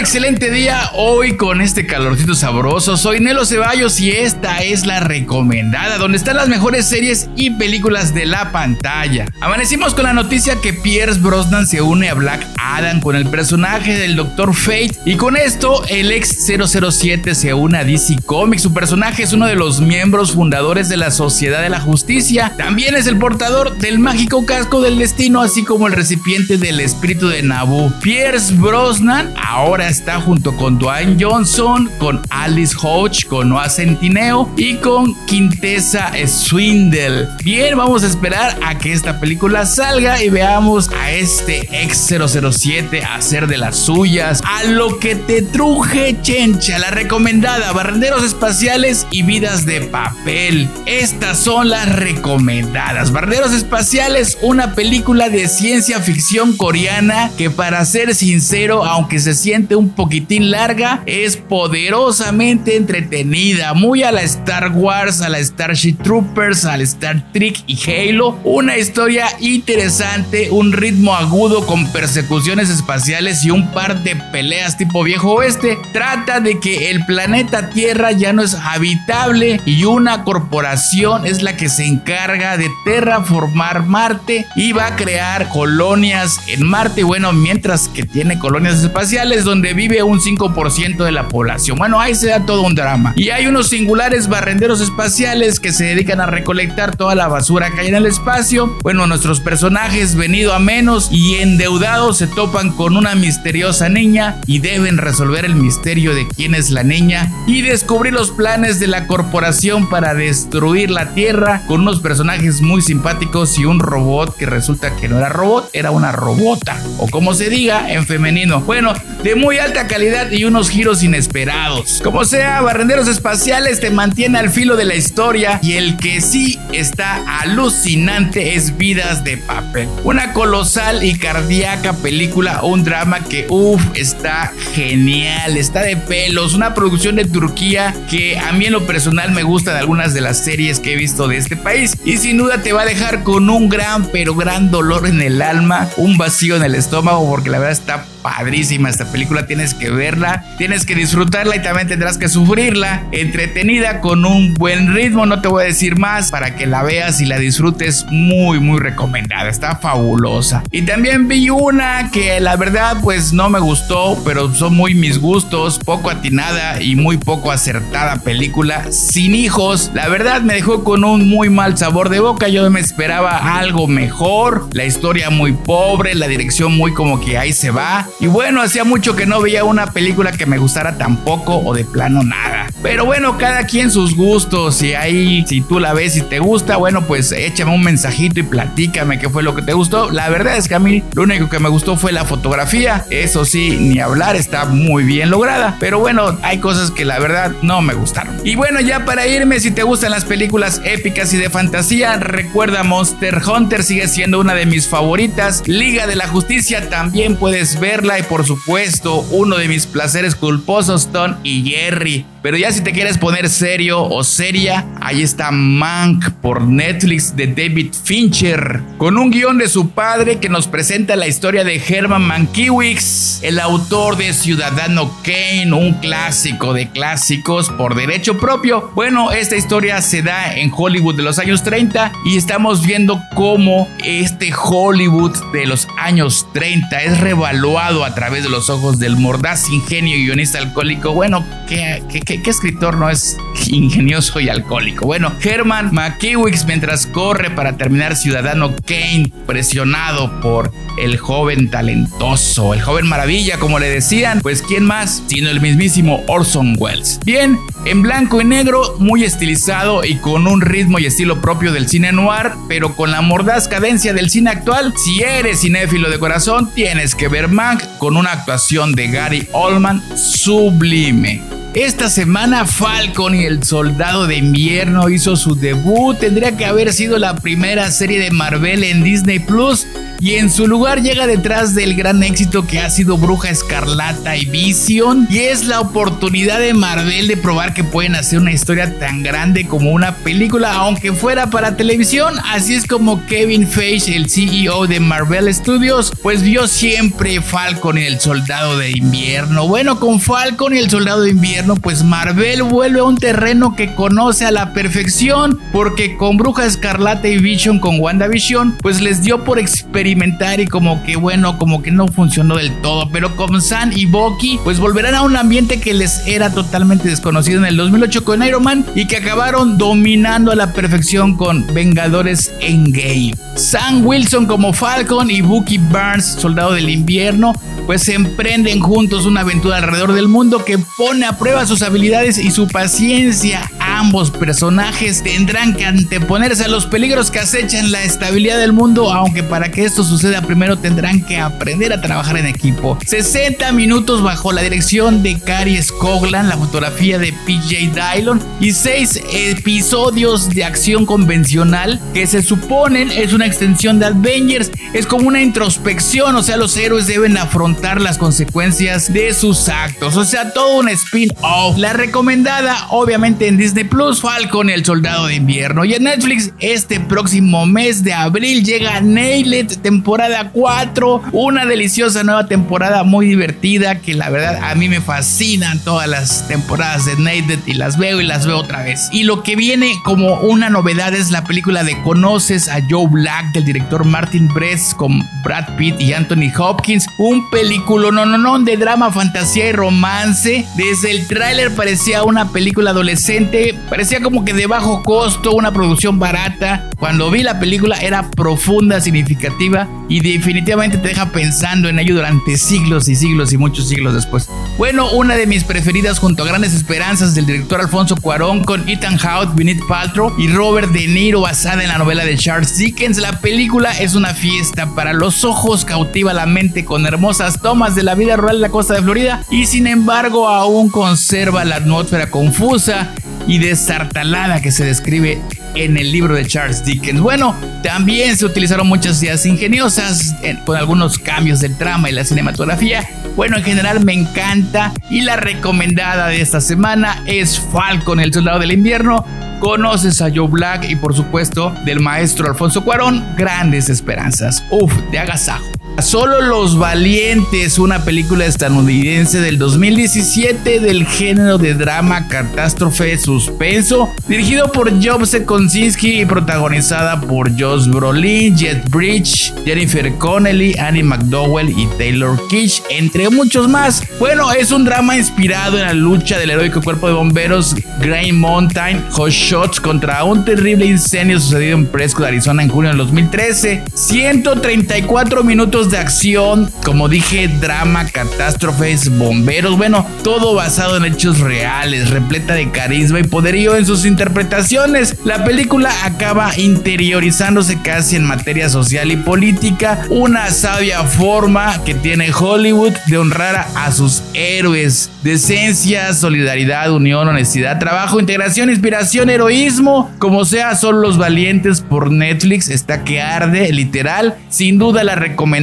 [0.00, 2.96] excelente día hoy con este calorcito sabroso.
[2.96, 8.14] Soy Nelo Ceballos y esta es la recomendada, donde están las mejores series y películas
[8.14, 9.26] de la pantalla.
[9.42, 13.98] Amanecimos con la noticia que Pierce Brosnan se une a Black Adam con el personaje
[13.98, 14.54] del Dr.
[14.54, 18.62] Fate y con esto el ex 007 se une a DC Comics.
[18.62, 22.54] Su personaje es uno de los miembros fundadores de la Sociedad de la Justicia.
[22.56, 27.28] También es el portador del mágico casco del destino, así como el recipiente del espíritu
[27.28, 27.92] de Naboo.
[28.00, 34.76] Pierce Brosnan ahora está junto con Dwayne Johnson, con Alice Hodge, con Noah Centineo y
[34.76, 37.28] con Quintessa Swindle.
[37.42, 43.02] Bien, vamos a esperar a que esta película salga y veamos a este ex 007
[43.02, 44.40] hacer de las suyas.
[44.44, 50.68] A lo que te truje chencha, la recomendada, barrenderos espaciales y vidas de papel.
[50.86, 53.10] Estas son las recomendadas.
[53.10, 59.79] Barrenderos espaciales, una película de ciencia ficción coreana que para ser sincero, aunque se siente
[59.80, 66.66] un poquitín larga, es poderosamente entretenida, muy a la Star Wars, a la Starship Troopers,
[66.66, 68.38] al Star Trek y Halo.
[68.44, 75.02] Una historia interesante, un ritmo agudo con persecuciones espaciales y un par de peleas tipo
[75.02, 75.78] viejo oeste.
[75.92, 81.56] Trata de que el planeta Tierra ya no es habitable y una corporación es la
[81.56, 87.02] que se encarga de terraformar Marte y va a crear colonias en Marte.
[87.02, 91.78] Bueno, mientras que tiene colonias espaciales donde vive un 5% de la población.
[91.78, 93.12] Bueno, ahí se da todo un drama.
[93.16, 97.80] Y hay unos singulares barrenderos espaciales que se dedican a recolectar toda la basura que
[97.80, 98.76] hay en el espacio.
[98.82, 104.58] Bueno, nuestros personajes venido a menos y endeudados se topan con una misteriosa niña y
[104.58, 109.06] deben resolver el misterio de quién es la niña y descubrir los planes de la
[109.06, 114.96] corporación para destruir la Tierra con unos personajes muy simpáticos y un robot que resulta
[114.96, 118.60] que no era robot, era una robota o como se diga en femenino.
[118.60, 122.00] Bueno, de muy alta calidad y unos giros inesperados.
[122.02, 126.58] Como sea, Barrenderos Espaciales te mantiene al filo de la historia y el que sí
[126.72, 129.88] está alucinante es Vidas de Papel.
[130.04, 136.74] Una colosal y cardíaca película, un drama que, uff, está genial, está de pelos, una
[136.74, 140.38] producción de Turquía que a mí en lo personal me gusta de algunas de las
[140.38, 143.48] series que he visto de este país y sin duda te va a dejar con
[143.50, 147.58] un gran pero gran dolor en el alma, un vacío en el estómago porque la
[147.58, 152.28] verdad está padrísima esta película, tienes que verla, tienes que disfrutarla y también tendrás que
[152.28, 156.84] sufrirla, entretenida con un buen ritmo, no te voy a decir más para que la
[156.84, 158.06] veas y la disfrutes.
[158.10, 160.62] Muy muy recomendada, está fabulosa.
[160.70, 165.18] Y también vi una que la verdad pues no me gustó, pero son muy mis
[165.18, 171.02] gustos, poco atinada y muy poco acertada película, Sin hijos, la verdad me dejó con
[171.02, 176.14] un muy mal sabor de boca, yo me esperaba algo mejor, la historia muy pobre,
[176.14, 179.64] la dirección muy como que ahí se va, y bueno, hacía mucho que no veía
[179.64, 182.66] una película que me gustara tampoco o de plano nada.
[182.82, 184.82] Pero bueno, cada quien sus gustos.
[184.82, 188.42] Y ahí, si tú la ves y te gusta, bueno, pues échame un mensajito y
[188.42, 190.10] platícame qué fue lo que te gustó.
[190.10, 193.04] La verdad es que a mí lo único que me gustó fue la fotografía.
[193.10, 195.76] Eso sí, ni hablar, está muy bien lograda.
[195.78, 198.36] Pero bueno, hay cosas que la verdad no me gustaron.
[198.44, 202.82] Y bueno, ya para irme, si te gustan las películas épicas y de fantasía, recuerda
[202.82, 205.62] Monster Hunter sigue siendo una de mis favoritas.
[205.66, 211.08] Liga de la Justicia también puedes ver y por supuesto uno de mis placeres culposos,
[211.12, 212.26] Tom y Jerry.
[212.42, 217.46] Pero ya si te quieres poner serio o seria, ahí está Mank por Netflix de
[217.48, 222.22] David Fincher, con un guion de su padre que nos presenta la historia de Herman
[222.22, 228.90] Mankiewicz, el autor de Ciudadano Kane, un clásico de clásicos por derecho propio.
[228.94, 233.88] Bueno, esta historia se da en Hollywood de los años 30 y estamos viendo cómo
[234.04, 239.68] este Hollywood de los años 30 es revaluado a través de los ojos del mordaz
[239.68, 241.12] ingenio guionista alcohólico.
[241.12, 243.36] Bueno, ¿qué, qué, qué, escritor no es
[243.66, 245.06] ingenioso y alcohólico?
[245.06, 252.82] Bueno, Herman McKewick mientras corre para terminar Ciudadano Kane, presionado por el joven talentoso, el
[252.82, 257.18] joven maravilla, como le decían, pues quién más sino el mismísimo Orson Welles.
[257.24, 261.88] Bien, en blanco y negro, muy estilizado y con un ritmo y estilo propio del
[261.88, 264.94] cine noir, pero con la mordaz cadencia del cine actual.
[264.96, 270.02] Si eres cinéfilo de corazón, tienes que ver Mank con una actuación de Gary Oldman
[270.16, 271.59] sublime.
[271.74, 276.18] Esta semana Falcon y el Soldado de Invierno hizo su debut.
[276.18, 279.86] Tendría que haber sido la primera serie de Marvel en Disney Plus
[280.18, 284.46] y en su lugar llega detrás del gran éxito que ha sido Bruja Escarlata y
[284.46, 285.28] Vision.
[285.30, 289.66] Y es la oportunidad de Marvel de probar que pueden hacer una historia tan grande
[289.66, 292.34] como una película aunque fuera para televisión.
[292.46, 298.02] Así es como Kevin Feige el CEO de Marvel Studios pues vio siempre Falcon y
[298.02, 299.68] el Soldado de Invierno.
[299.68, 303.94] Bueno con Falcon y el Soldado de Invierno pues Marvel vuelve a un terreno que
[303.94, 309.44] conoce a la perfección porque con Bruja Escarlata y Vision con WandaVision pues les dio
[309.44, 310.10] por experiencia
[310.58, 313.08] y como que bueno, como que no funcionó del todo.
[313.10, 317.58] Pero con San y Bucky, pues volverán a un ambiente que les era totalmente desconocido
[317.58, 322.52] en el 2008 con Iron Man y que acabaron dominando a la perfección con Vengadores
[322.60, 323.34] Endgame.
[323.56, 327.52] Sam Wilson como Falcon y Bucky Barnes, Soldado del Invierno,
[327.86, 332.38] pues se emprenden juntos una aventura alrededor del mundo que pone a prueba sus habilidades
[332.38, 333.70] y su paciencia.
[334.00, 339.42] Ambos personajes tendrán que anteponerse a los peligros que acechan la estabilidad del mundo, aunque
[339.42, 342.96] para que esto suceda, primero tendrán que aprender a trabajar en equipo.
[343.04, 349.20] 60 minutos bajo la dirección de Cary Scoglan, la fotografía de PJ Dylon y 6
[349.34, 354.70] episodios de acción convencional que se suponen es una extensión de Avengers.
[354.94, 360.16] Es como una introspección, o sea, los héroes deben afrontar las consecuencias de sus actos,
[360.16, 361.76] o sea, todo un spin-off.
[361.76, 365.84] La recomendada, obviamente en Disney Plus, Falcon, el soldado de invierno.
[365.84, 372.46] Y en Netflix, este próximo mes de abril llega Nailed temporada 4, una deliciosa nueva
[372.46, 377.58] temporada muy divertida que la verdad a mí me fascinan todas las temporadas de Naked
[377.66, 379.08] y las veo y las veo otra vez.
[379.12, 383.52] Y lo que viene como una novedad es la película de Conoces a Joe Black
[383.52, 388.58] del director Martin Brest con Brad Pitt y Anthony Hopkins, un película no no no
[388.60, 390.64] de drama, fantasía y romance.
[390.76, 396.18] Desde el tráiler parecía una película adolescente, parecía como que de bajo costo, una producción
[396.18, 396.90] barata.
[396.98, 402.56] Cuando vi la película era profunda, significativa y definitivamente te deja pensando en ello durante
[402.56, 404.48] siglos y siglos y muchos siglos después.
[404.76, 409.16] Bueno, una de mis preferidas junto a Grandes Esperanzas del director Alfonso Cuarón con Ethan
[409.18, 413.18] Hawke, Vinith Paltrow y Robert De Niro basada en la novela de Charles Dickens.
[413.18, 418.02] La película es una fiesta para los ojos, cautiva la mente con hermosas tomas de
[418.02, 422.30] la vida rural de la costa de Florida y sin embargo aún conserva la atmósfera
[422.30, 423.14] confusa
[423.50, 425.42] y desartalada que se describe
[425.74, 427.20] en el libro de Charles Dickens.
[427.20, 433.04] Bueno, también se utilizaron muchas ideas ingeniosas con algunos cambios del trama y la cinematografía.
[433.34, 438.60] Bueno, en general me encanta y la recomendada de esta semana es Falcon, el soldado
[438.60, 439.24] del invierno.
[439.58, 444.62] Conoces a Joe Black y por supuesto del maestro Alfonso Cuarón, grandes esperanzas.
[444.70, 445.79] Uf, de agasajo.
[445.98, 454.72] Solo los Valientes, una película estadounidense del 2017 del género de drama, catástrofe, suspenso, dirigido
[454.72, 461.86] por Joseph Kosinski y protagonizada por Josh Brolin, Jet Bridge, Jennifer Connelly, Annie McDowell y
[461.98, 464.02] Taylor Kitsch, entre muchos más.
[464.18, 469.04] Bueno, es un drama inspirado en la lucha del heroico cuerpo de bomberos Green Mountain
[469.10, 473.84] Hot Shots contra un terrible incendio sucedido en Prescott, Arizona en junio del 2013.
[473.92, 482.10] 134 minutos de acción, como dije, drama, catástrofes, bomberos, bueno, todo basado en hechos reales,
[482.10, 485.16] repleta de carisma y poderío en sus interpretaciones.
[485.24, 492.32] La película acaba interiorizándose casi en materia social y política, una sabia forma que tiene
[492.32, 495.10] Hollywood de honrar a sus héroes.
[495.22, 502.68] Decencia, solidaridad, unión, honestidad, trabajo, integración, inspiración, heroísmo, como sea, son los valientes por Netflix,
[502.68, 505.14] está que arde, literal, sin duda la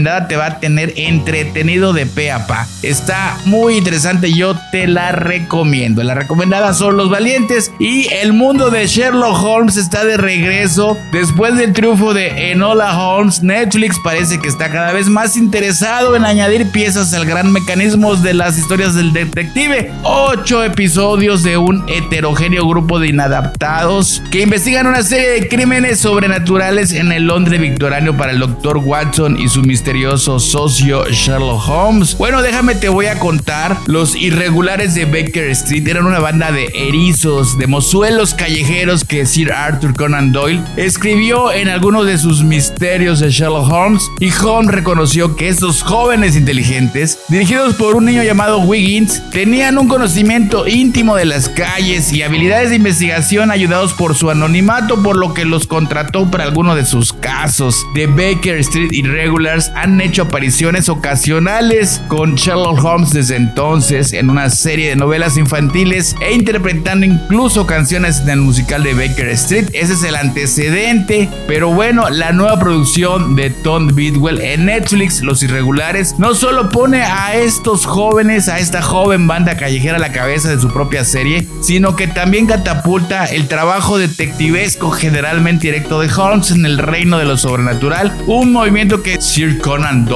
[0.07, 2.65] te va a tener entretenido de pe a pa.
[2.81, 6.01] Está muy interesante, yo te la recomiendo.
[6.03, 10.97] La recomendada son Los Valientes y el mundo de Sherlock Holmes está de regreso.
[11.11, 16.23] Después del triunfo de Enola Holmes, Netflix parece que está cada vez más interesado en
[16.23, 19.91] añadir piezas al gran mecanismo de las historias del detective.
[20.03, 26.93] Ocho episodios de un heterogéneo grupo de inadaptados que investigan una serie de crímenes sobrenaturales
[26.93, 28.77] en el Londres victoriano para el Dr.
[28.77, 29.61] Watson y su
[29.97, 32.15] misterioso socio Sherlock Holmes.
[32.19, 33.77] Bueno, déjame te voy a contar.
[33.87, 39.51] Los irregulares de Baker Street eran una banda de erizos, de mozuelos callejeros que Sir
[39.51, 44.03] Arthur Conan Doyle escribió en algunos de sus misterios de Sherlock Holmes.
[44.19, 49.87] Y Holmes reconoció que estos jóvenes inteligentes, dirigidos por un niño llamado Wiggins, tenían un
[49.87, 55.33] conocimiento íntimo de las calles y habilidades de investigación ayudados por su anonimato, por lo
[55.33, 57.83] que los contrató para alguno de sus casos.
[57.95, 64.49] De Baker Street Irregulars han hecho apariciones ocasionales con Sherlock Holmes desde entonces en una
[64.49, 69.69] serie de novelas infantiles e interpretando incluso canciones en el musical de Baker Street.
[69.71, 75.41] Ese es el antecedente, pero bueno, la nueva producción de Tom Bidwell en Netflix, Los
[75.41, 80.49] Irregulares, no solo pone a estos jóvenes, a esta joven banda callejera a la cabeza
[80.49, 86.51] de su propia serie, sino que también catapulta el trabajo detectivesco generalmente directo de Holmes
[86.51, 90.07] en el reino de lo sobrenatural, un movimiento que Sir Conan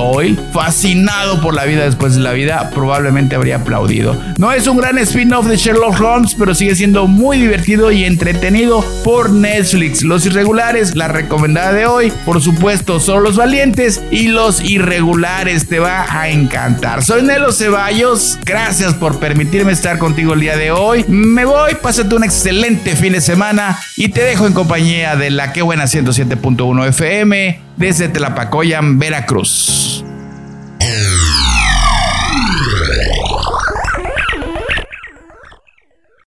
[0.52, 4.20] fascinado por la vida después de la vida, probablemente habría aplaudido.
[4.40, 8.84] No es un gran spin-off de Sherlock Holmes, pero sigue siendo muy divertido y entretenido
[9.04, 10.02] por Netflix.
[10.02, 15.78] Los irregulares, la recomendada de hoy, por supuesto, son los valientes y los irregulares, te
[15.78, 17.04] va a encantar.
[17.04, 21.06] Soy Nelo Ceballos, gracias por permitirme estar contigo el día de hoy.
[21.08, 25.54] Me voy, pásate un excelente fin de semana y te dejo en compañía de la
[25.54, 30.04] que buena 107.1 FM desde Tlapacoyan, Veracruz.